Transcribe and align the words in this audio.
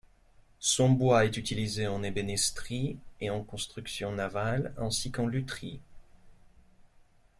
Son 0.59 0.89
bois 0.89 1.25
est 1.25 1.37
utilisé 1.37 1.85
en 1.85 2.01
ébénisterie 2.01 2.97
et 3.19 3.29
en 3.29 3.43
construction 3.43 4.11
navale, 4.11 4.73
ainsi 4.79 5.11
qu'en 5.11 5.27
lutherie. 5.27 5.79